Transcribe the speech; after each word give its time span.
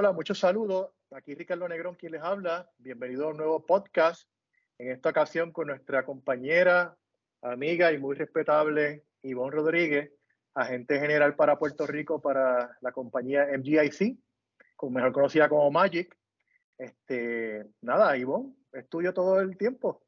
Hola, 0.00 0.12
muchos 0.12 0.38
saludos. 0.38 0.92
Aquí 1.10 1.34
Ricardo 1.34 1.68
Negrón 1.68 1.94
quien 1.94 2.12
les 2.12 2.22
habla. 2.22 2.70
Bienvenido 2.78 3.26
a 3.26 3.32
un 3.32 3.36
nuevo 3.36 3.66
podcast. 3.66 4.26
En 4.78 4.90
esta 4.90 5.10
ocasión 5.10 5.52
con 5.52 5.66
nuestra 5.66 6.06
compañera, 6.06 6.96
amiga 7.42 7.92
y 7.92 7.98
muy 7.98 8.16
respetable 8.16 9.04
Ivonne 9.20 9.56
Rodríguez, 9.56 10.10
agente 10.54 10.98
general 10.98 11.36
para 11.36 11.58
Puerto 11.58 11.86
Rico 11.86 12.18
para 12.18 12.78
la 12.80 12.92
compañía 12.92 13.48
MGIC, 13.58 14.16
mejor 14.88 15.12
conocida 15.12 15.50
como 15.50 15.70
Magic. 15.70 16.16
Este, 16.78 17.66
nada, 17.82 18.16
Ivonne, 18.16 18.54
es 18.72 18.88
tuyo 18.88 19.12
todo 19.12 19.38
el 19.38 19.58
tiempo. 19.58 20.00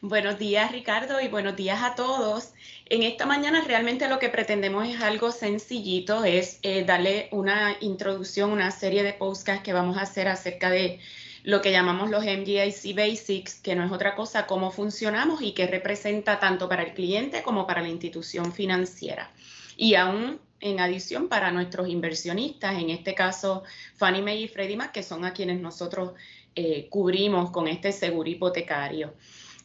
Buenos 0.00 0.38
días 0.38 0.72
Ricardo 0.72 1.20
y 1.20 1.28
buenos 1.28 1.56
días 1.56 1.82
a 1.82 1.94
todos. 1.94 2.52
En 2.86 3.02
esta 3.02 3.26
mañana 3.26 3.62
realmente 3.66 4.08
lo 4.08 4.18
que 4.18 4.28
pretendemos 4.28 4.88
es 4.88 5.00
algo 5.00 5.30
sencillito, 5.32 6.24
es 6.24 6.58
eh, 6.62 6.84
darle 6.84 7.28
una 7.32 7.76
introducción, 7.80 8.50
una 8.50 8.70
serie 8.70 9.02
de 9.02 9.12
podcasts 9.12 9.62
que 9.62 9.72
vamos 9.72 9.96
a 9.96 10.02
hacer 10.02 10.28
acerca 10.28 10.70
de 10.70 11.00
lo 11.44 11.62
que 11.62 11.72
llamamos 11.72 12.10
los 12.10 12.24
MGIC 12.24 12.94
Basics, 12.94 13.60
que 13.60 13.74
no 13.74 13.84
es 13.84 13.92
otra 13.92 14.14
cosa 14.14 14.46
cómo 14.46 14.70
funcionamos 14.70 15.40
y 15.42 15.52
qué 15.52 15.66
representa 15.66 16.40
tanto 16.40 16.68
para 16.68 16.82
el 16.82 16.94
cliente 16.94 17.42
como 17.42 17.66
para 17.66 17.82
la 17.82 17.88
institución 17.88 18.52
financiera. 18.52 19.30
Y 19.76 19.94
aún 19.94 20.40
en 20.60 20.80
adición 20.80 21.28
para 21.28 21.50
nuestros 21.50 21.88
inversionistas, 21.88 22.78
en 22.78 22.90
este 22.90 23.14
caso 23.14 23.62
Fannie 23.96 24.22
Mae 24.22 24.36
y 24.36 24.48
Freddie 24.48 24.76
Mac, 24.76 24.92
que 24.92 25.02
son 25.02 25.24
a 25.24 25.32
quienes 25.32 25.60
nosotros 25.60 26.12
eh, 26.54 26.88
cubrimos 26.90 27.50
con 27.50 27.68
este 27.68 27.92
seguro 27.92 28.28
hipotecario. 28.28 29.14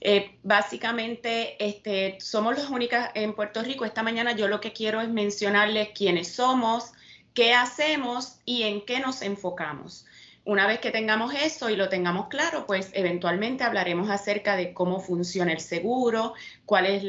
Eh, 0.06 0.38
básicamente, 0.44 1.56
este, 1.66 2.18
somos 2.20 2.58
las 2.58 2.70
únicas 2.70 3.12
en 3.16 3.34
Puerto 3.34 3.64
Rico. 3.64 3.86
Esta 3.86 4.04
mañana 4.04 4.34
yo 4.34 4.48
lo 4.48 4.60
que 4.60 4.74
quiero 4.74 5.00
es 5.00 5.10
mencionarles 5.10 5.90
quiénes 5.96 6.36
somos, 6.36 6.92
qué 7.34 7.54
hacemos 7.54 8.36
y 8.46 8.64
en 8.64 8.86
qué 8.86 9.00
nos 9.00 9.22
enfocamos. 9.22 10.06
Una 10.46 10.68
vez 10.68 10.80
que 10.80 10.92
tengamos 10.92 11.34
eso 11.34 11.70
y 11.70 11.78
lo 11.78 11.88
tengamos 11.88 12.28
claro, 12.28 12.66
pues 12.66 12.90
eventualmente 12.94 13.64
hablaremos 13.64 14.10
acerca 14.10 14.58
de 14.58 14.74
cómo 14.74 15.00
funciona 15.00 15.54
el 15.54 15.62
seguro, 15.62 16.34
cuál 16.66 16.86
es 16.86 17.04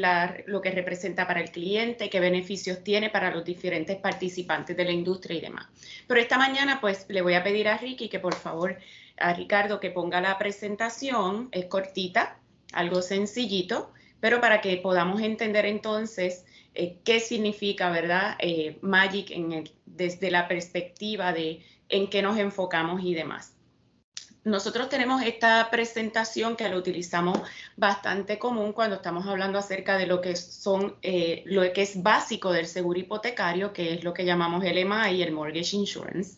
lo 0.45 0.61
que 0.61 0.71
representa 0.71 1.27
para 1.27 1.41
el 1.41 1.51
cliente, 1.51 2.09
qué 2.09 2.21
beneficios 2.21 2.81
tiene 2.81 3.09
para 3.09 3.31
los 3.31 3.43
diferentes 3.43 3.97
participantes 3.97 4.77
de 4.77 4.85
la 4.85 4.91
industria 4.91 5.37
y 5.37 5.41
demás. 5.41 5.67
Pero 6.07 6.21
esta 6.21 6.37
mañana, 6.37 6.79
pues 6.79 7.05
le 7.09 7.21
voy 7.21 7.33
a 7.33 7.43
pedir 7.43 7.67
a 7.67 7.77
Ricky 7.77 8.07
que 8.07 8.19
por 8.19 8.35
favor 8.35 8.77
a 9.17 9.33
Ricardo 9.33 9.81
que 9.81 9.91
ponga 9.91 10.21
la 10.21 10.37
presentación, 10.37 11.49
es 11.51 11.65
cortita, 11.65 12.37
algo 12.71 13.01
sencillito, 13.01 13.91
pero 14.21 14.39
para 14.39 14.61
que 14.61 14.77
podamos 14.77 15.21
entender 15.21 15.65
entonces 15.65 16.45
eh, 16.73 16.97
qué 17.03 17.19
significa, 17.19 17.89
¿verdad? 17.89 18.35
Eh, 18.39 18.77
Magic 18.81 19.33
desde 19.85 20.31
la 20.31 20.47
perspectiva 20.47 21.31
de 21.31 21.61
en 21.89 22.09
qué 22.09 22.21
nos 22.21 22.37
enfocamos 22.37 23.03
y 23.03 23.13
demás. 23.13 23.55
Nosotros 24.45 24.89
tenemos 24.89 25.23
esta 25.23 25.69
presentación 25.71 26.55
que 26.55 26.69
la 26.69 26.77
utilizamos 26.77 27.39
bastante 27.77 28.37
común 28.37 28.73
cuando 28.73 28.97
estamos 28.97 29.25
hablando 29.25 29.57
acerca 29.57 29.97
de 29.97 30.05
lo 30.05 30.21
que 30.21 30.35
son 30.35 30.97
eh, 31.01 31.41
lo 31.47 31.63
que 31.73 31.81
es 31.81 32.03
básico 32.03 32.51
del 32.51 32.67
seguro 32.67 32.99
hipotecario, 32.99 33.73
que 33.73 33.95
es 33.95 34.03
lo 34.03 34.13
que 34.13 34.23
llamamos 34.23 34.63
el 34.63 34.77
y 34.77 35.23
el 35.23 35.31
Mortgage 35.31 35.75
Insurance. 35.75 36.37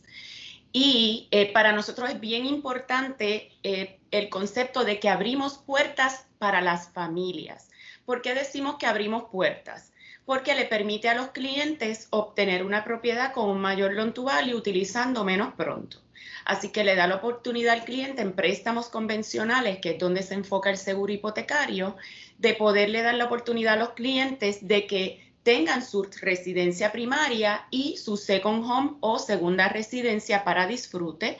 Y 0.71 1.27
eh, 1.31 1.51
para 1.51 1.73
nosotros 1.73 2.09
es 2.09 2.19
bien 2.21 2.45
importante 2.45 3.51
eh, 3.63 3.99
el 4.11 4.29
concepto 4.29 4.85
de 4.85 5.01
que 5.01 5.09
abrimos 5.09 5.57
puertas 5.57 6.27
para 6.37 6.61
las 6.61 6.89
familias. 6.93 7.69
¿Por 8.05 8.21
qué 8.21 8.33
decimos 8.33 8.77
que 8.77 8.85
abrimos 8.85 9.25
puertas? 9.29 9.91
Porque 10.27 10.55
le 10.55 10.65
permite 10.65 11.07
a 11.07 11.15
los 11.15 11.29
clientes 11.29 12.09
obtener 12.09 12.65
una 12.65 12.83
propiedad 12.83 13.31
con 13.31 13.49
un 13.49 13.61
mayor 13.61 13.93
loan 13.93 14.13
to 14.13 14.23
value 14.23 14.57
utilizando 14.57 15.23
menos 15.23 15.53
pronto. 15.53 16.01
Así 16.43 16.67
que 16.73 16.83
le 16.83 16.95
da 16.95 17.07
la 17.07 17.15
oportunidad 17.15 17.75
al 17.75 17.85
cliente 17.85 18.23
en 18.23 18.33
préstamos 18.33 18.89
convencionales, 18.89 19.79
que 19.79 19.91
es 19.91 19.99
donde 19.99 20.23
se 20.23 20.33
enfoca 20.33 20.69
el 20.69 20.75
seguro 20.75 21.13
hipotecario, 21.13 21.95
de 22.39 22.55
poderle 22.55 23.03
dar 23.03 23.13
la 23.15 23.23
oportunidad 23.23 23.75
a 23.75 23.77
los 23.77 23.91
clientes 23.91 24.67
de 24.67 24.85
que 24.85 25.31
tengan 25.43 25.81
su 25.81 26.03
residencia 26.03 26.91
primaria 26.91 27.65
y 27.71 27.95
su 27.95 28.17
second 28.17 28.65
home 28.69 28.97
o 28.99 29.19
segunda 29.19 29.69
residencia 29.69 30.43
para 30.43 30.67
disfrute, 30.67 31.37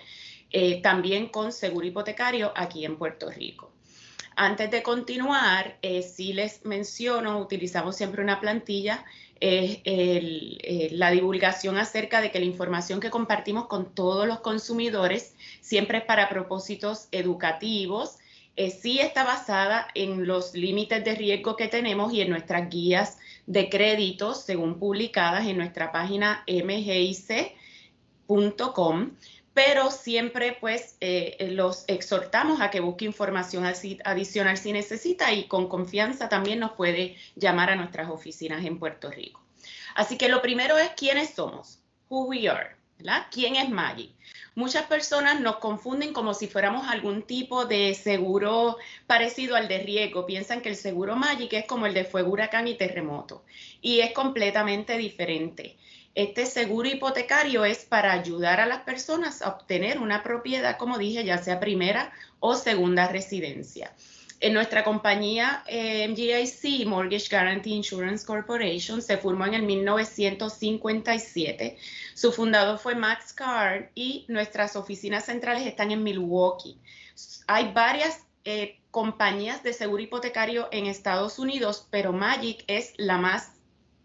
eh, 0.50 0.82
también 0.82 1.28
con 1.28 1.52
seguro 1.52 1.86
hipotecario 1.86 2.54
aquí 2.56 2.86
en 2.86 2.98
Puerto 2.98 3.30
Rico. 3.30 3.74
Antes 4.40 4.70
de 4.70 4.84
continuar, 4.84 5.80
eh, 5.82 6.04
si 6.04 6.32
les 6.32 6.64
menciono, 6.64 7.40
utilizamos 7.40 7.96
siempre 7.96 8.22
una 8.22 8.40
plantilla, 8.40 9.04
eh, 9.42 10.90
la 10.92 11.10
divulgación 11.10 11.76
acerca 11.78 12.22
de 12.22 12.30
que 12.30 12.38
la 12.38 12.46
información 12.46 13.00
que 13.00 13.10
compartimos 13.10 13.66
con 13.66 13.96
todos 13.96 14.28
los 14.28 14.42
consumidores 14.42 15.34
siempre 15.60 15.98
es 15.98 16.04
para 16.04 16.30
propósitos 16.30 17.08
educativos, 17.12 18.20
sí 18.80 19.00
está 19.00 19.24
basada 19.24 19.88
en 19.96 20.28
los 20.28 20.54
límites 20.54 21.04
de 21.04 21.16
riesgo 21.16 21.56
que 21.56 21.68
tenemos 21.68 22.14
y 22.14 22.22
en 22.22 22.30
nuestras 22.30 22.70
guías 22.70 23.18
de 23.48 23.70
créditos 23.70 24.44
según 24.44 24.78
publicadas 24.78 25.48
en 25.48 25.58
nuestra 25.58 25.92
página 25.92 26.44
mgic.com, 26.48 27.54
pero 29.58 29.90
siempre 29.90 30.56
pues 30.62 30.98
eh, 31.02 31.50
los 31.54 31.84
exhortamos 31.88 32.62
a 32.62 32.70
que 32.70 32.80
busque 32.80 33.06
información 33.06 33.66
adicional 33.66 34.56
si 34.56 34.72
necesita 34.72 35.34
y 35.34 35.48
con 35.48 35.68
confianza 35.68 36.30
también 36.30 36.60
nos 36.60 36.74
puede 36.74 37.16
llamar 37.36 37.72
a 37.72 37.76
nuestras 37.76 38.08
oficinas 38.12 38.64
en 38.64 38.78
Puerto 38.78 39.10
Rico. 39.10 39.42
Así 39.96 40.16
que 40.16 40.30
lo 40.30 40.44
primero 40.44 40.78
es 40.78 40.90
quiénes 40.90 41.32
somos, 41.32 41.80
who 42.08 42.26
we 42.26 42.48
are, 42.48 42.76
¿verdad? 43.00 43.26
¿Quién 43.32 43.56
es 43.56 43.68
Magic? 43.68 44.12
Muchas 44.54 44.86
personas 44.86 45.42
nos 45.42 45.56
confunden 45.56 46.14
como 46.14 46.36
si 46.36 46.46
fuéramos 46.46 46.88
algún 46.88 47.24
tipo 47.24 47.66
de 47.66 47.96
seguro 47.96 48.78
parecido 49.08 49.56
al 49.56 49.68
de 49.68 49.80
riesgo. 49.80 50.28
Piensan 50.28 50.62
que 50.62 50.70
el 50.70 50.76
seguro 50.76 51.16
Magic 51.16 51.54
es 51.54 51.66
como 51.66 51.88
el 51.88 51.96
de 51.96 52.06
fuego, 52.06 52.30
huracán 52.30 52.68
y 52.68 52.76
terremoto. 52.76 53.44
Y 53.82 54.02
es 54.02 54.14
completamente 54.14 54.98
diferente. 54.98 55.78
Este 56.18 56.46
seguro 56.48 56.90
hipotecario 56.90 57.64
es 57.64 57.86
para 57.86 58.12
ayudar 58.12 58.60
a 58.60 58.66
las 58.66 58.80
personas 58.80 59.44
a 59.44 59.50
obtener 59.50 60.00
una 60.00 60.24
propiedad, 60.24 60.76
como 60.76 60.98
dije, 60.98 61.24
ya 61.24 61.38
sea 61.38 61.60
primera 61.60 62.12
o 62.40 62.56
segunda 62.56 63.08
residencia. 63.08 63.94
En 64.40 64.56
nuestra 64.56 64.84
compañía 64.84 65.64
eh, 65.68 66.08
MGIC, 66.08 66.88
Mortgage 66.88 67.28
Guarantee 67.30 67.70
Insurance 67.70 68.26
Corporation, 68.26 69.04
se 69.04 69.18
formó 69.18 69.46
en 69.46 69.54
el 69.54 69.62
1957. 69.62 71.78
Su 72.16 72.32
fundador 72.32 72.80
fue 72.80 72.96
Max 72.96 73.32
Carr 73.32 73.92
y 73.94 74.26
nuestras 74.28 74.76
oficinas 74.76 75.26
centrales 75.26 75.68
están 75.68 75.92
en 75.92 76.02
Milwaukee. 76.02 76.80
Hay 77.46 77.72
varias 77.74 78.24
eh, 78.44 78.80
compañías 78.90 79.62
de 79.62 79.72
seguro 79.72 80.02
hipotecario 80.02 80.68
en 80.72 80.88
Estados 80.88 81.38
Unidos, 81.38 81.88
pero 81.92 82.12
Magic 82.12 82.64
es 82.66 82.96
la 82.98 83.20
más 83.20 83.52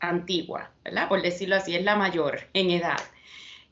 antigua, 0.02 0.70
¿verdad? 0.84 1.08
Por 1.08 1.22
decirlo 1.22 1.56
así, 1.56 1.74
es 1.74 1.82
la 1.82 1.96
mayor 1.96 2.48
en 2.52 2.70
edad. 2.70 3.00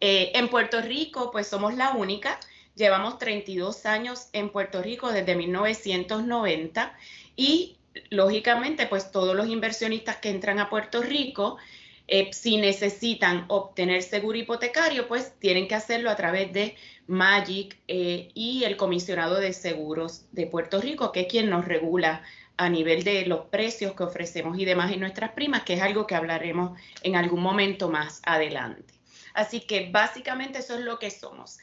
Eh, 0.00 0.32
en 0.34 0.48
Puerto 0.48 0.80
Rico, 0.80 1.30
pues 1.30 1.46
somos 1.46 1.74
la 1.74 1.91
única 1.91 2.41
Llevamos 2.80 3.18
32 3.18 3.84
años 3.84 4.28
en 4.32 4.48
Puerto 4.48 4.80
Rico 4.80 5.12
desde 5.12 5.34
1990 5.34 6.96
y 7.36 7.76
lógicamente 8.08 8.86
pues 8.86 9.10
todos 9.10 9.36
los 9.36 9.48
inversionistas 9.48 10.16
que 10.16 10.30
entran 10.30 10.58
a 10.60 10.70
Puerto 10.70 11.02
Rico, 11.02 11.58
eh, 12.06 12.30
si 12.32 12.56
necesitan 12.56 13.44
obtener 13.48 14.02
seguro 14.02 14.38
hipotecario, 14.38 15.08
pues 15.08 15.34
tienen 15.41 15.68
que 15.68 15.74
hacerlo 15.74 16.10
a 16.10 16.16
través 16.16 16.54
de 16.54 16.76
Magic 17.06 17.76
eh, 17.86 18.30
y 18.34 18.64
el 18.64 18.78
comisionado 18.78 19.41
de 19.41 19.52
seguros 19.52 20.24
de 20.32 20.47
Puerto 20.47 20.80
Rico, 20.80 21.12
que 21.12 21.20
es 21.20 21.26
quien 21.26 21.50
nos 21.50 21.66
regula 21.66 22.22
a 22.60 22.69
nivel 22.69 23.04
de 23.04 23.25
los 23.25 23.47
precios 23.47 23.94
que 23.94 24.03
ofrecemos 24.03 24.59
y 24.59 24.66
demás 24.66 24.93
en 24.93 25.00
nuestras 25.00 25.32
primas, 25.32 25.62
que 25.62 25.72
es 25.72 25.81
algo 25.81 26.06
que 26.06 26.15
hablaremos 26.15 26.78
en 27.03 27.16
algún 27.16 27.41
momento 27.41 27.88
más 27.88 28.21
adelante. 28.22 28.93
Así 29.32 29.60
que 29.60 29.88
básicamente 29.91 30.59
eso 30.59 30.75
es 30.75 30.81
lo 30.81 30.98
que 30.98 31.10
somos. 31.10 31.59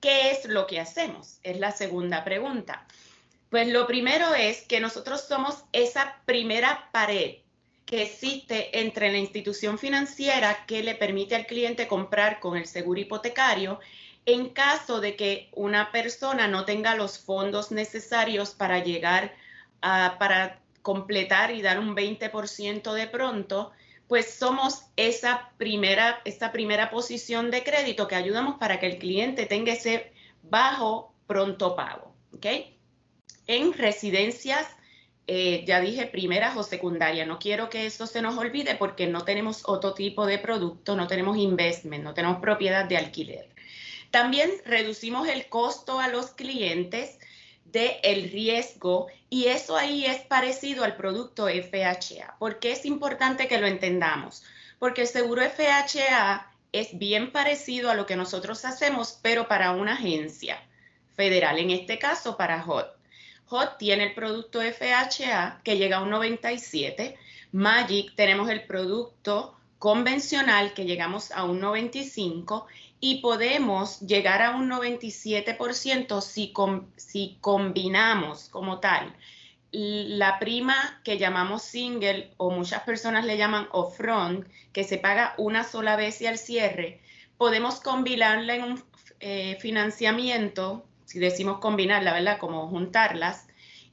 ¿Qué 0.00 0.32
es 0.32 0.46
lo 0.46 0.66
que 0.66 0.80
hacemos? 0.80 1.38
Es 1.44 1.60
la 1.60 1.70
segunda 1.70 2.24
pregunta. 2.24 2.84
Pues 3.48 3.68
lo 3.68 3.86
primero 3.86 4.34
es 4.34 4.62
que 4.62 4.80
nosotros 4.80 5.20
somos 5.28 5.62
esa 5.72 6.16
primera 6.24 6.88
pared 6.90 7.36
que 7.86 8.02
existe 8.02 8.80
entre 8.80 9.12
la 9.12 9.18
institución 9.18 9.78
financiera 9.78 10.66
que 10.66 10.82
le 10.82 10.96
permite 10.96 11.36
al 11.36 11.46
cliente 11.46 11.86
comprar 11.86 12.40
con 12.40 12.56
el 12.56 12.66
seguro 12.66 12.98
hipotecario 12.98 13.78
en 14.26 14.48
caso 14.48 15.00
de 15.00 15.14
que 15.14 15.48
una 15.52 15.92
persona 15.92 16.48
no 16.48 16.64
tenga 16.64 16.96
los 16.96 17.20
fondos 17.20 17.70
necesarios 17.70 18.50
para 18.50 18.82
llegar 18.82 19.32
a, 19.82 20.16
para 20.18 20.60
completar 20.82 21.50
y 21.50 21.62
dar 21.62 21.78
un 21.78 21.94
20% 21.94 22.92
de 22.92 23.06
pronto, 23.06 23.72
pues 24.08 24.34
somos 24.34 24.82
esa 24.96 25.52
primera, 25.56 26.20
esa 26.24 26.50
primera 26.52 26.90
posición 26.90 27.50
de 27.50 27.62
crédito 27.62 28.08
que 28.08 28.16
ayudamos 28.16 28.56
para 28.58 28.80
que 28.80 28.86
el 28.86 28.98
cliente 28.98 29.46
tenga 29.46 29.72
ese 29.72 30.12
bajo 30.42 31.14
pronto 31.26 31.76
pago. 31.76 32.12
¿ok? 32.34 32.46
En 33.46 33.72
residencias, 33.72 34.66
eh, 35.26 35.64
ya 35.64 35.80
dije, 35.80 36.06
primeras 36.06 36.56
o 36.56 36.64
secundarias. 36.64 37.28
No 37.28 37.38
quiero 37.38 37.70
que 37.70 37.86
eso 37.86 38.06
se 38.06 38.20
nos 38.20 38.36
olvide 38.36 38.74
porque 38.74 39.06
no 39.06 39.24
tenemos 39.24 39.62
otro 39.68 39.94
tipo 39.94 40.26
de 40.26 40.38
producto, 40.38 40.96
no 40.96 41.06
tenemos 41.06 41.36
investment, 41.36 42.02
no 42.02 42.14
tenemos 42.14 42.40
propiedad 42.40 42.86
de 42.86 42.96
alquiler. 42.96 43.48
También 44.10 44.50
reducimos 44.64 45.28
el 45.28 45.48
costo 45.48 46.00
a 46.00 46.08
los 46.08 46.32
clientes 46.32 47.20
del 47.72 47.96
el 48.02 48.30
riesgo 48.30 49.08
y 49.28 49.46
eso 49.46 49.76
ahí 49.76 50.06
es 50.06 50.20
parecido 50.22 50.84
al 50.84 50.96
producto 50.96 51.48
FHA. 51.48 52.36
¿Por 52.38 52.58
qué 52.58 52.72
es 52.72 52.84
importante 52.84 53.48
que 53.48 53.60
lo 53.60 53.66
entendamos? 53.66 54.42
Porque 54.78 55.02
el 55.02 55.08
seguro 55.08 55.42
FHA 55.42 56.50
es 56.72 56.98
bien 56.98 57.32
parecido 57.32 57.90
a 57.90 57.94
lo 57.94 58.06
que 58.06 58.16
nosotros 58.16 58.64
hacemos, 58.64 59.18
pero 59.22 59.48
para 59.48 59.72
una 59.72 59.94
agencia 59.94 60.62
federal, 61.14 61.58
en 61.58 61.70
este 61.70 61.98
caso 61.98 62.36
para 62.36 62.64
HOT. 62.64 62.86
HOT 63.48 63.78
tiene 63.78 64.04
el 64.04 64.14
producto 64.14 64.60
FHA 64.60 65.60
que 65.64 65.76
llega 65.76 65.98
a 65.98 66.02
un 66.02 66.10
97, 66.10 67.16
Magic 67.52 68.14
tenemos 68.14 68.48
el 68.48 68.62
producto 68.62 69.56
convencional 69.78 70.72
que 70.72 70.84
llegamos 70.84 71.32
a 71.32 71.44
un 71.44 71.58
95 71.58 72.66
y 73.00 73.20
podemos 73.22 74.00
llegar 74.00 74.42
a 74.42 74.54
un 74.54 74.68
97% 74.70 76.20
si, 76.96 77.38
combinamos 77.40 78.48
como 78.50 78.78
tal 78.78 79.14
la 79.72 80.38
prima 80.38 81.00
que 81.04 81.18
llamamos 81.18 81.62
single 81.62 82.32
o 82.36 82.50
muchas 82.50 82.82
personas 82.82 83.24
le 83.24 83.36
llaman 83.36 83.68
upfront, 83.72 84.46
que 84.72 84.84
se 84.84 84.98
paga 84.98 85.34
una 85.38 85.64
sola 85.64 85.96
vez 85.96 86.20
y 86.20 86.26
al 86.26 86.38
cierre, 86.38 87.00
podemos 87.38 87.80
combinarla 87.80 88.56
en 88.56 88.64
un 88.64 88.84
eh, 89.20 89.56
financiamiento, 89.60 90.84
si 91.04 91.18
decimos 91.18 91.58
combinarla, 91.58 92.12
¿verdad? 92.12 92.38
Como 92.38 92.68
juntarlas, 92.68 93.46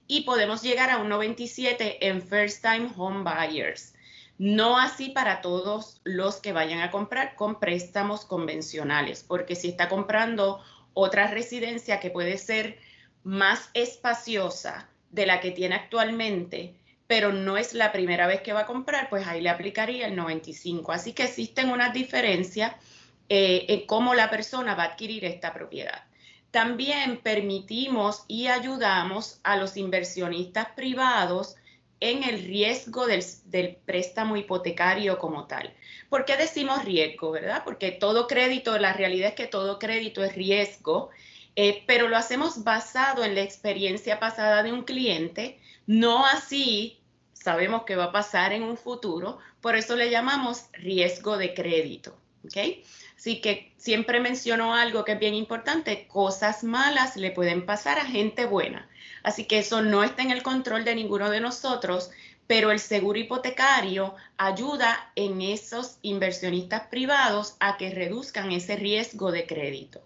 y 0.07 0.21
podemos 0.21 0.63
llegar 0.63 0.89
a 0.89 0.98
un 0.98 1.10
97 1.10 2.07
en 2.07 2.21
first 2.21 2.63
time 2.63 2.89
home 2.98 3.24
buyers. 3.24 3.94
No 4.38 4.78
así 4.78 5.10
para 5.10 5.42
todos 5.42 6.00
los 6.04 6.38
que 6.38 6.54
vayan 6.54 6.81
a 6.81 6.92
comprar 6.92 7.36
con 7.36 7.60
préstamos 7.60 8.25
convencionales, 8.25 9.24
porque 9.24 9.56
si 9.56 9.69
está 9.69 9.89
comprando 9.89 10.62
otra 10.94 11.28
residencia 11.28 12.00
que 12.00 12.12
puede 12.12 12.38
ser 12.38 12.80
más 13.24 13.69
espaciosa 13.74 14.89
de 15.10 15.25
la 15.25 15.39
que 15.39 15.51
tiene 15.51 15.75
actualmente, 15.75 16.75
pero 17.07 17.31
no 17.31 17.57
es 17.57 17.74
la 17.74 17.92
primera 17.92 18.28
vez 18.28 18.42
que 18.42 18.54
va 18.54 18.62
a 18.62 18.66
comprar, 18.66 19.10
pues 19.10 19.25
ahí 19.25 19.42
le 19.42 19.50
aplicaría 19.50 20.07
el 20.07 20.16
95. 20.16 20.92
Así 20.92 21.13
que 21.13 21.24
existen 21.24 21.69
unas 21.69 21.94
diferencias 21.94 22.74
eh, 23.30 23.66
en 23.69 23.88
cómo 23.88 24.13
la 24.13 24.30
persona 24.30 24.75
va 24.75 24.84
a 24.84 24.88
adquirir 24.88 25.25
esta 25.25 25.54
propiedad. 25.54 26.04
También 26.51 27.22
permitimos 27.22 28.24
y 28.28 28.48
ayudamos 28.48 29.39
a 29.44 29.57
los 29.57 29.78
inversionistas 29.78 30.68
privados 30.75 31.56
en 31.99 32.23
el 32.23 32.44
riesgo 32.44 33.07
del, 33.07 33.77
préstamo 33.85 34.38
hipotecario 34.38 35.17
como 35.17 35.47
tal. 35.47 35.73
¿Por 36.09 36.25
qué 36.25 36.38
decimos 36.38 36.85
riesgo, 36.85 37.31
verdad? 37.31 37.63
Porque 37.63 37.91
todo 37.91 38.27
crédito, 38.27 38.77
la 38.77 38.94
realidad 38.94 39.29
es 39.29 39.35
que 39.35 39.47
todo 39.47 39.79
crédito 39.79 40.23
es 40.23 40.35
riesgo, 40.35 41.09
eh, 41.55 41.83
pero 41.88 42.07
lo 42.07 42.17
hacemos 42.17 42.63
basado 42.63 43.23
en 43.23 43.35
la 43.35 43.41
experiencia 43.41 44.19
pasada 44.19 44.61
de 44.63 44.71
un 44.71 44.83
cliente, 44.83 45.59
no 45.88 46.25
así 46.25 46.99
sabemos 47.33 47.83
que 47.83 47.95
va 47.95 48.05
a 48.05 48.11
pasar 48.11 48.53
en 48.53 48.63
un 48.63 48.77
futuro, 48.77 49.39
por 49.61 49.75
eso 49.75 49.95
le 49.95 50.11
llamamos 50.11 50.65
riesgo 50.73 51.38
de 51.38 51.53
crédito. 51.53 52.15
¿Ok? 52.45 52.86
Así 53.18 53.42
que 53.42 53.74
siempre 53.78 54.19
menciono 54.19 54.74
algo 54.75 55.04
que 55.04 55.13
es 55.13 55.19
bien 55.19 55.34
importante, 55.34 56.07
cosas 56.07 56.63
malas 56.63 57.16
le 57.16 57.31
pueden 57.31 57.66
pasar 57.66 58.00
a 58.00 58.06
gente 58.06 58.45
buena. 58.45 58.88
Así 59.24 59.45
que 59.45 59.60
eso 59.60 59.81
no 59.81 60.04
está 60.04 60.22
en 60.22 60.31
el 60.31 60.44
control 60.44 60.86
de 60.86 60.95
ninguno 60.95 61.30
de 61.30 61.42
nosotros, 61.42 62.12
pero 62.48 62.72
el 62.72 62.80
seguro 62.80 63.19
hipotecario 63.19 64.16
ayuda 64.38 65.12
en 65.16 65.42
esos 65.42 65.98
inversionistas 66.01 66.88
privados 66.88 67.56
a 67.60 67.78
que 67.78 67.89
reduzcan 67.89 68.51
ese 68.51 68.78
riesgo 68.78 69.31
de 69.31 69.45
crédito. 69.45 70.01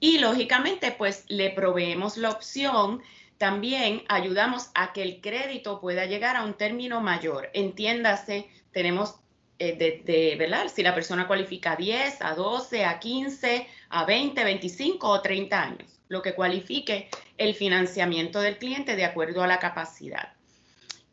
Y 0.00 0.18
lógicamente, 0.18 0.90
pues 0.90 1.24
le 1.28 1.50
proveemos 1.50 2.16
la 2.16 2.30
opción, 2.30 3.02
también 3.38 4.02
ayudamos 4.08 4.70
a 4.74 4.92
que 4.92 5.02
el 5.02 5.20
crédito 5.20 5.80
pueda 5.80 6.06
llegar 6.06 6.36
a 6.36 6.42
un 6.42 6.54
término 6.54 7.00
mayor. 7.00 7.50
Entiéndase, 7.54 8.48
tenemos 8.72 9.16
eh, 9.58 10.02
de, 10.04 10.36
¿verdad? 10.36 10.66
Si 10.72 10.82
la 10.82 10.94
persona 10.94 11.26
cualifica 11.26 11.72
a 11.72 11.76
10, 11.76 12.22
a 12.22 12.34
12, 12.34 12.84
a 12.84 12.98
15, 12.98 13.66
a 13.90 14.04
20, 14.04 14.44
25 14.44 15.08
o 15.08 15.20
30 15.20 15.62
años 15.62 15.96
lo 16.08 16.22
que 16.22 16.34
cualifique 16.34 17.08
el 17.36 17.54
financiamiento 17.54 18.40
del 18.40 18.58
cliente 18.58 18.96
de 18.96 19.04
acuerdo 19.04 19.42
a 19.42 19.46
la 19.46 19.58
capacidad. 19.58 20.32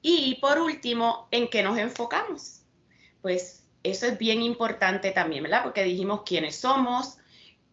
Y 0.01 0.35
por 0.35 0.59
último, 0.59 1.27
¿en 1.31 1.49
qué 1.49 1.63
nos 1.63 1.77
enfocamos? 1.77 2.61
Pues 3.21 3.63
eso 3.83 4.05
es 4.05 4.17
bien 4.17 4.41
importante 4.41 5.11
también, 5.11 5.43
¿verdad? 5.43 5.63
Porque 5.63 5.83
dijimos 5.83 6.21
quiénes 6.25 6.57
somos, 6.57 7.17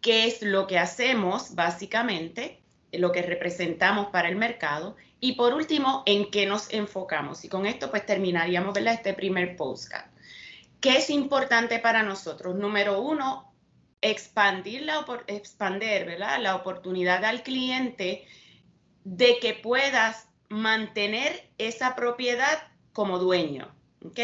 qué 0.00 0.26
es 0.26 0.43
lo 0.43 0.67
que 0.67 0.78
hacemos 0.78 1.55
básicamente, 1.55 2.61
lo 2.93 3.12
que 3.12 3.22
representamos 3.22 4.06
para 4.08 4.28
el 4.28 4.37
mercado 4.37 4.96
y 5.20 5.32
por 5.32 5.52
último, 5.52 6.02
en 6.06 6.31
qué 6.31 6.46
nos 6.46 6.72
enfocamos. 6.72 7.44
Y 7.44 7.49
con 7.49 7.67
esto 7.67 7.90
pues 7.90 8.06
terminaríamos, 8.06 8.72
¿verdad? 8.72 8.94
Este 8.94 9.12
primer 9.12 9.56
postcard. 9.56 10.06
¿Qué 10.81 10.97
es 10.97 11.11
importante 11.11 11.79
para 11.79 12.03
nosotros? 12.03 12.56
Número 12.56 13.00
uno, 13.03 13.53
expandir 14.00 14.82
la, 14.82 15.05
expander, 15.27 16.06
¿verdad? 16.06 16.41
la 16.41 16.56
oportunidad 16.56 17.25
al 17.25 17.43
cliente 17.43 18.27
de 19.05 19.38
que 19.41 19.55
puedas 19.55 20.29
mantener 20.49 21.49
esa 21.59 21.94
propiedad 21.94 22.69
como 22.93 23.19
dueño. 23.19 23.75
¿Ok? 24.05 24.19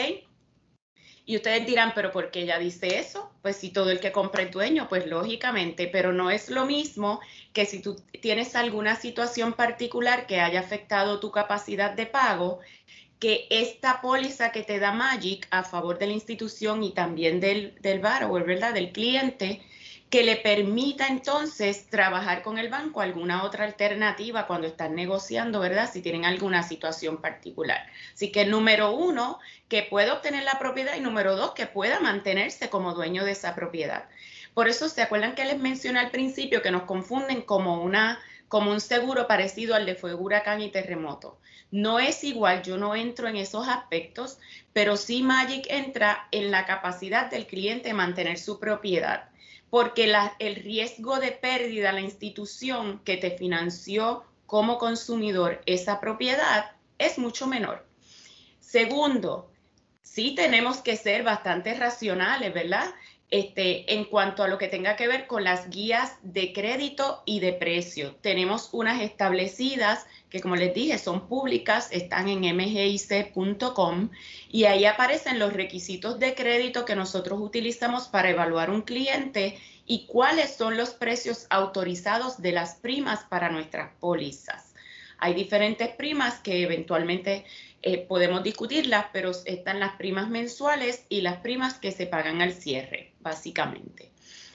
Y 1.29 1.35
ustedes 1.35 1.67
dirán, 1.67 1.93
pero 1.93 2.13
¿por 2.13 2.31
qué 2.31 2.43
ella 2.43 2.57
dice 2.59 2.99
eso? 2.99 3.33
Pues 3.43 3.57
si 3.57 3.71
todo 3.71 3.91
el 3.91 3.99
que 3.99 4.13
compra 4.13 4.45
es 4.45 4.53
dueño, 4.53 4.89
pues 4.89 5.07
lógicamente, 5.07 5.89
pero 5.89 6.13
no 6.13 6.31
es 6.31 6.51
lo 6.51 6.67
mismo 6.67 7.21
que 7.53 7.67
si 7.67 7.83
tú 7.83 7.97
tienes 8.23 8.55
alguna 8.55 8.95
situación 8.95 9.53
particular 9.53 10.29
que 10.29 10.41
haya 10.41 10.61
afectado 10.61 11.19
tu 11.19 11.33
capacidad 11.33 11.91
de 11.91 12.07
pago, 12.07 12.61
que 13.19 13.47
esta 13.51 14.01
póliza 14.01 14.53
que 14.53 14.63
te 14.63 14.79
da 14.79 14.93
Magic 14.93 15.47
a 15.51 15.63
favor 15.63 15.99
de 15.99 16.07
la 16.07 16.13
institución 16.13 16.83
y 16.83 16.93
también 16.93 17.41
del, 17.41 17.75
del 17.81 18.01
borrower, 18.01 18.45
¿verdad? 18.45 18.75
Del 18.75 18.93
cliente, 18.93 19.63
que 20.11 20.23
le 20.23 20.37
permita 20.37 21.09
entonces 21.09 21.89
trabajar 21.89 22.43
con 22.43 22.59
el 22.59 22.69
banco 22.69 23.01
alguna 23.01 23.43
otra 23.43 23.65
alternativa 23.65 24.47
cuando 24.47 24.67
están 24.69 24.95
negociando, 24.95 25.59
¿verdad? 25.59 25.91
Si 25.93 26.01
tienen 26.01 26.25
alguna 26.25 26.63
situación 26.63 27.21
particular. 27.21 27.87
Así 28.15 28.31
que 28.31 28.47
número 28.47 28.93
uno, 28.93 29.41
que 29.69 29.83
pueda 29.83 30.15
obtener 30.15 30.45
la 30.45 30.59
propiedad 30.59 30.95
y 30.97 31.01
número 31.01 31.35
dos, 31.37 31.53
que 31.53 31.67
pueda 31.67 31.99
mantenerse 32.01 32.71
como 32.71 32.95
dueño 32.95 33.25
de 33.25 33.33
esa 33.33 33.55
propiedad. 33.55 34.09
Por 34.55 34.69
eso, 34.69 34.89
¿se 34.89 35.03
acuerdan 35.03 35.35
que 35.35 35.45
les 35.45 35.59
mencioné 35.59 35.99
al 35.99 36.11
principio 36.11 36.63
que 36.63 36.71
nos 36.71 36.83
confunden 36.83 37.43
como 37.43 37.83
una 37.83 38.21
como 38.49 38.71
un 38.71 38.81
seguro 38.81 39.27
parecido 39.27 39.75
al 39.75 39.87
de 39.87 39.97
fuego, 39.97 40.23
huracán 40.23 40.61
y 40.61 40.71
terremoto? 40.71 41.39
No 41.71 41.99
es 41.99 42.23
igual, 42.25 42.63
yo 42.63 42.77
no 42.77 42.95
entro 42.95 43.29
en 43.29 43.37
esos 43.37 43.69
aspectos, 43.69 44.39
pero 44.73 44.97
sí 44.97 45.23
Magic 45.23 45.67
entra 45.69 46.29
en 46.31 46.51
la 46.51 46.65
capacidad 46.65 47.31
del 47.31 47.47
cliente 47.47 47.89
de 47.89 47.95
mantener 47.95 48.39
su 48.39 48.61
propiedad, 48.61 49.31
porque 49.69 50.13
el 50.39 50.55
riesgo 50.57 51.19
de 51.19 51.33
pérdida 51.33 51.93
la 51.93 52.01
institución 52.01 53.01
que 53.05 53.17
te 53.17 53.33
financió 53.33 54.25
como 54.47 54.79
consumidor 54.79 55.61
esa 55.67 56.01
propiedad 56.01 56.73
es 56.99 57.19
mucho 57.19 57.47
menor. 57.47 57.85
Segundo, 58.61 59.51
sí 60.03 60.35
tenemos 60.35 60.79
que 60.79 60.97
ser 60.97 61.25
bastante 61.25 61.75
racionales, 61.75 62.55
¿verdad? 62.55 62.95
Este, 63.29 63.93
en 63.93 64.05
cuanto 64.05 64.45
a 64.45 64.49
lo 64.49 64.57
que 64.57 64.69
tenga 64.69 64.95
que 64.95 65.09
ver 65.09 65.27
con 65.27 65.43
las 65.43 65.69
guías 65.69 66.17
de 66.23 66.53
crédito 66.53 67.25
y 67.27 67.41
de 67.41 67.53
precio. 67.53 68.15
Tenemos 68.21 68.69
unas 68.71 69.03
establecidas 69.03 70.07
que 70.31 70.41
como 70.41 70.55
les 70.55 70.73
dije 70.73 70.97
son 70.99 71.29
públicas, 71.29 71.89
están 71.91 72.29
en 72.29 72.57
mgic.com 72.57 74.11
y 74.49 74.65
ahí 74.65 74.85
aparecen 74.85 75.41
los 75.41 75.53
requisitos 75.53 76.21
de 76.21 76.37
crédito 76.37 76.85
que 76.85 76.95
nosotros 76.95 77.41
utilizamos 77.41 78.07
para 78.07 78.31
evaluar 78.31 78.71
un 78.71 78.83
cliente 78.83 79.59
y 79.87 80.07
cuáles 80.07 80.55
son 80.55 80.77
los 80.77 80.91
precios 80.91 81.47
autorizados 81.51 82.41
de 82.41 82.53
las 82.53 82.77
primas 82.77 83.25
para 83.25 83.51
nuestras 83.51 83.93
pólizas. 83.99 84.75
Hay 85.19 85.35
diferentes 85.35 85.89
primas 85.89 86.41
que 86.41 86.63
eventualmente 86.63 87.45
eh, 87.83 87.99
podemos 87.99 88.43
discutirlas, 88.43 89.07
pero 89.13 89.31
están 89.45 89.81
las 89.81 89.97
primas 89.97 90.29
mensuales 90.29 91.07
y 91.09 91.21
las 91.21 91.39
primas 91.39 91.75
que 91.75 91.93
se 91.93 92.07
pagan 92.07 92.43
al 92.43 92.53
cierre, 92.53 93.13
básicamente. 93.27 94.13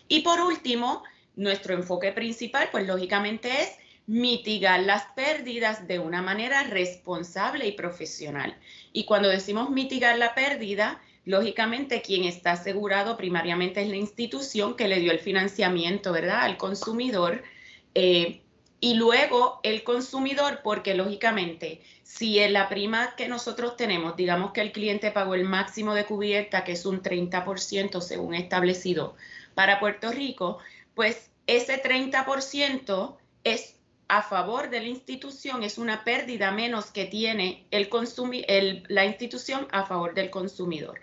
Y 0.07 0.21
por 0.21 0.39
último, 0.39 1.03
nuestro 1.35 1.73
enfoque 1.73 2.13
principal, 2.13 2.69
pues 2.71 2.87
lógicamente 2.87 3.49
es 3.61 3.69
mitigar 4.07 4.79
las 4.79 5.03
pérdidas 5.13 5.87
de 5.87 5.99
una 5.99 6.21
manera 6.21 6.63
responsable 6.63 7.67
y 7.67 7.73
profesional. 7.73 8.57
Y 8.93 9.03
cuando 9.03 9.27
decimos 9.27 9.69
mitigar 9.69 10.17
la 10.17 10.33
pérdida, 10.33 11.01
lógicamente 11.25 12.01
quien 12.01 12.23
está 12.23 12.53
asegurado 12.53 13.17
primariamente 13.17 13.81
es 13.81 13.89
la 13.89 13.97
institución 13.97 14.75
que 14.75 14.87
le 14.87 14.99
dio 14.99 15.11
el 15.11 15.19
financiamiento, 15.19 16.13
¿verdad?, 16.13 16.43
al 16.43 16.55
consumidor. 16.55 17.43
Eh, 17.93 18.41
y 18.83 18.95
luego 18.95 19.59
el 19.61 19.83
consumidor, 19.83 20.61
porque 20.63 20.95
lógicamente, 20.95 21.81
si 22.01 22.39
en 22.39 22.53
la 22.53 22.67
prima 22.67 23.15
que 23.15 23.27
nosotros 23.27 23.77
tenemos, 23.77 24.17
digamos 24.17 24.51
que 24.51 24.61
el 24.61 24.71
cliente 24.71 25.11
pagó 25.11 25.35
el 25.35 25.45
máximo 25.45 25.93
de 25.93 26.05
cubierta, 26.05 26.63
que 26.63 26.71
es 26.71 26.85
un 26.87 27.03
30% 27.03 28.01
según 28.01 28.33
establecido 28.33 29.15
para 29.53 29.79
Puerto 29.79 30.11
Rico, 30.11 30.57
pues 30.95 31.29
ese 31.45 31.81
30% 31.81 33.17
es 33.43 33.75
a 34.07 34.23
favor 34.23 34.71
de 34.71 34.81
la 34.81 34.87
institución, 34.87 35.61
es 35.61 35.77
una 35.77 36.03
pérdida 36.03 36.51
menos 36.51 36.87
que 36.87 37.05
tiene 37.05 37.67
el 37.69 37.87
el, 38.47 38.83
la 38.89 39.05
institución 39.05 39.67
a 39.71 39.85
favor 39.85 40.15
del 40.15 40.31
consumidor. 40.31 40.99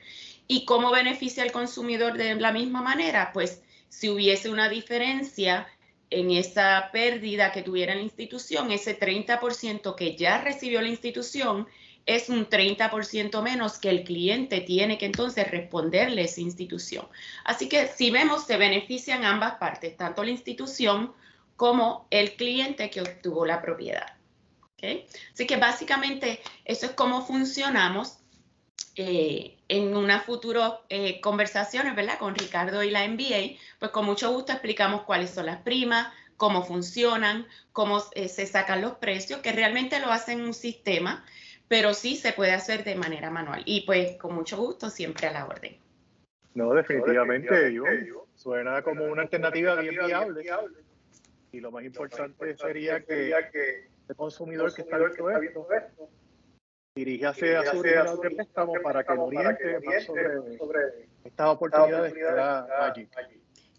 ¿Y 0.49 0.65
cómo 0.65 0.91
beneficia 0.91 1.45
al 1.45 1.53
consumidor 1.53 2.19
de 2.19 2.35
la 2.35 2.53
misma 2.53 2.83
manera? 2.83 3.31
Pues 3.33 3.63
si 3.89 4.09
hubiese 4.09 4.51
una 4.51 4.69
diferencia 4.69 5.69
en 6.11 6.31
esa 6.31 6.91
pérdida 6.93 7.53
que 7.53 7.63
tuviera 7.63 7.95
la 7.95 8.03
institución, 8.03 8.71
ese 8.71 8.99
30% 8.99 9.95
que 9.95 10.17
ya 10.17 10.41
recibió 10.41 10.81
la 10.81 10.89
institución 10.89 11.67
es 12.07 12.31
un 12.31 12.49
30% 12.49 13.43
menos 13.43 13.79
que 13.79 13.91
el 13.91 14.03
cliente 14.03 14.63
tiene 14.63 14.97
que 14.97 15.05
entonces 15.05 15.51
responderle 15.51 16.23
a 16.23 16.25
esa 16.25 16.41
institución. 16.41 17.07
Así 17.45 17.69
que 17.69 17.87
si 17.89 18.11
vemos, 18.11 18.47
se 18.47 18.57
benefician 18.57 19.25
ambas 19.25 19.57
partes, 19.57 19.95
tanto 19.97 20.25
la 20.25 20.31
institución 20.31 21.13
como 21.57 22.07
el 22.11 22.35
cliente 22.37 22.89
que 22.89 23.03
obtuvo 23.03 23.45
la 23.45 23.61
propiedad. 23.61 24.19
Así 25.35 25.47
que 25.47 25.57
básicamente 25.57 26.41
eso 26.65 26.87
es 26.87 26.93
cómo 26.93 27.27
funcionamos 27.27 28.19
eh, 29.01 29.57
en 29.69 29.97
una 29.97 30.19
futura 30.19 30.81
eh, 30.89 31.21
conversaciones, 31.21 31.95
¿verdad? 31.95 32.19
Con 32.19 32.35
Ricardo 32.35 32.83
y 32.83 32.91
la 32.91 33.07
MBA, 33.07 33.57
pues 33.79 33.93
con 33.93 34.05
mucho 34.05 34.33
gusto 34.33 34.51
explicamos 34.51 35.03
cuáles 35.03 35.31
son 35.31 35.47
las 35.47 35.63
primas, 35.63 36.13
cómo 36.37 36.65
funcionan, 36.65 37.47
cómo 37.71 38.03
eh, 38.17 38.29
se 38.29 38.45
sacan 38.47 38.81
los 38.81 38.95
precios, 38.95 39.39
que 39.39 39.53
realmente 39.53 40.01
lo 40.01 40.11
hacen 40.11 40.41
un 40.41 40.53
sistema, 40.53 41.25
pero 41.69 41.95
sí 41.95 42.17
se 42.17 42.33
puede 42.33 42.51
hacer 42.51 42.83
de 42.83 42.97
manera 42.97 43.31
manual. 43.31 43.63
Y 43.67 43.83
pues 43.87 44.17
con 44.17 44.35
mucho 44.35 44.57
gusto, 44.57 44.91
siempre 44.91 45.29
a 45.29 45.33
la 45.33 45.47
orden. 45.47 45.77
No, 46.55 46.75
definitivamente, 46.75 47.73
suena 48.35 48.83
como 48.83 49.05
una 49.05 49.23
alternativa 49.23 49.77
bien 49.77 49.95
viable. 49.95 50.45
Y 51.53 51.61
lo 51.61 51.71
más 51.71 51.85
importante 51.85 52.57
sería 52.57 53.05
que 53.05 53.33
el 54.09 54.17
consumidor 54.17 54.75
que 54.75 54.83
está 54.83 54.99
viendo 54.99 55.31
esto 55.73 56.09
diríjase 56.99 57.57
a 57.57 57.71
su 57.71 57.83
de 57.83 58.31
préstamo 58.31 58.75
para 58.83 59.05
que 59.05 59.13
oriente 59.13 59.81
más 59.85 60.05
sobre, 60.05 61.09
estas 61.25 61.49
oportunidades 61.49 62.13
que 62.13 62.23
da 62.23 62.87
allí. 62.87 63.09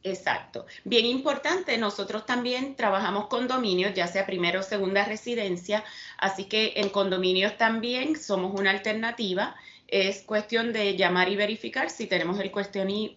Exacto. 0.01 0.65
Bien 0.85 1.05
importante, 1.05 1.77
nosotros 1.77 2.25
también 2.25 2.75
trabajamos 2.75 3.27
condominios, 3.27 3.93
ya 3.93 4.07
sea 4.07 4.25
primera 4.25 4.59
o 4.59 4.63
segunda 4.63 5.03
residencia, 5.03 5.83
así 6.17 6.45
que 6.45 6.73
en 6.77 6.89
condominios 6.89 7.57
también 7.57 8.15
somos 8.15 8.57
una 8.57 8.71
alternativa. 8.71 9.55
Es 9.88 10.21
cuestión 10.21 10.71
de 10.71 10.95
llamar 10.95 11.29
y 11.29 11.35
verificar 11.35 11.89
si 11.89 12.07
tenemos 12.07 12.39
el, 12.39 12.51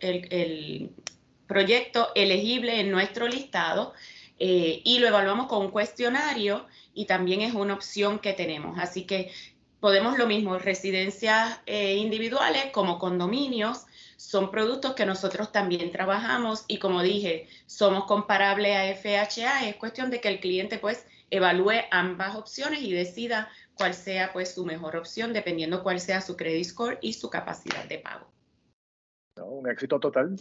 el, 0.01 0.29
el 0.33 0.91
proyecto 1.47 2.09
elegible 2.15 2.81
en 2.81 2.91
nuestro 2.91 3.29
listado 3.29 3.93
eh, 4.45 4.81
y 4.85 4.99
lo 4.99 5.07
evaluamos 5.07 5.47
con 5.47 5.67
un 5.67 5.71
cuestionario 5.71 6.67
y 6.95 7.05
también 7.07 7.43
es 7.43 7.55
una 7.55 7.75
opción 7.75 8.19
que 8.19 8.33
tenemos. 8.33 8.77
Así 8.79 9.05
que 9.05 9.31
podemos 9.83 10.17
lo 10.17 10.29
mismo, 10.29 10.57
residencias 10.59 11.61
eh, 11.67 11.97
individuales 11.97 12.67
como 12.73 13.01
condominios, 13.01 13.85
son 14.17 14.53
productos 14.53 14.95
que 14.95 15.05
nosotros 15.05 15.51
también 15.51 15.91
trabajamos 15.91 16.65
y 16.69 16.79
como 16.79 17.03
dije, 17.03 17.49
somos 17.67 18.05
comparables 18.05 18.77
a 18.77 18.95
FHA, 18.95 19.69
es 19.69 19.75
cuestión 19.75 20.09
de 20.09 20.21
que 20.21 20.29
el 20.29 20.39
cliente 20.39 20.79
pues 20.79 21.05
evalúe 21.31 21.73
ambas 21.91 22.37
opciones 22.37 22.81
y 22.83 22.93
decida 22.93 23.51
cuál 23.75 23.95
sea 23.95 24.33
pues 24.33 24.55
su 24.55 24.65
mejor 24.65 24.95
opción 24.95 25.33
dependiendo 25.33 25.83
cuál 25.83 25.99
sea 25.99 26.21
su 26.21 26.37
credit 26.37 26.65
score 26.65 26.99
y 27.03 27.15
su 27.15 27.29
capacidad 27.29 27.85
de 27.85 27.99
pago. 27.99 28.29
un 29.37 29.69
éxito 29.69 29.99
total. 29.99 30.37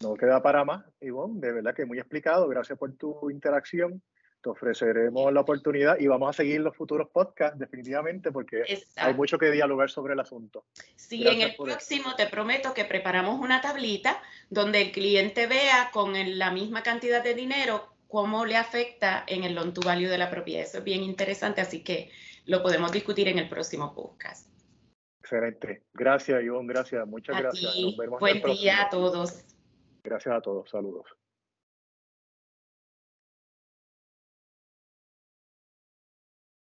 No 0.00 0.14
queda 0.14 0.40
para 0.40 0.64
más, 0.64 0.84
Ivonne, 1.00 1.40
de 1.40 1.52
verdad 1.52 1.74
que 1.74 1.84
muy 1.84 1.98
explicado. 1.98 2.46
Gracias 2.46 2.78
por 2.78 2.92
tu 2.92 3.30
interacción 3.30 4.00
te 4.42 4.48
ofreceremos 4.48 5.32
la 5.32 5.40
oportunidad 5.40 5.98
y 5.98 6.06
vamos 6.06 6.30
a 6.30 6.32
seguir 6.32 6.60
los 6.60 6.76
futuros 6.76 7.08
podcasts 7.10 7.58
definitivamente 7.58 8.32
porque 8.32 8.62
hay 8.96 9.14
mucho 9.14 9.38
que 9.38 9.50
dialogar 9.50 9.90
sobre 9.90 10.14
el 10.14 10.20
asunto. 10.20 10.64
Sí, 10.96 11.26
en 11.26 11.42
el 11.42 11.56
próximo 11.56 12.14
te 12.16 12.26
prometo 12.26 12.72
que 12.72 12.84
preparamos 12.84 13.38
una 13.40 13.60
tablita 13.60 14.22
donde 14.48 14.82
el 14.82 14.92
cliente 14.92 15.46
vea 15.46 15.90
con 15.92 16.14
la 16.38 16.50
misma 16.50 16.82
cantidad 16.82 17.22
de 17.22 17.34
dinero 17.34 17.86
cómo 18.08 18.44
le 18.44 18.56
afecta 18.56 19.24
en 19.26 19.44
el 19.44 19.54
loan 19.54 19.72
to 19.72 19.82
value 19.82 20.08
de 20.08 20.18
la 20.18 20.30
propiedad. 20.30 20.62
Eso 20.62 20.78
es 20.78 20.84
bien 20.84 21.02
interesante, 21.02 21.60
así 21.60 21.82
que 21.84 22.10
lo 22.46 22.62
podemos 22.62 22.90
discutir 22.92 23.28
en 23.28 23.38
el 23.38 23.48
próximo 23.48 23.94
podcast. 23.94 24.48
Excelente. 25.20 25.84
Gracias, 25.94 26.42
Ivonne. 26.42 26.72
Gracias. 26.72 27.06
Muchas 27.06 27.38
gracias. 27.38 27.76
Nos 27.76 27.96
vemos 27.96 28.18
Buen 28.18 28.42
día 28.42 28.82
a 28.82 28.90
todos. 28.90 29.44
Gracias 30.02 30.34
a 30.34 30.40
todos. 30.40 30.68
Saludos. 30.68 31.19